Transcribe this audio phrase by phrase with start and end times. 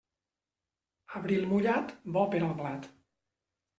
[1.19, 2.89] Abril mullat, bo pel blat.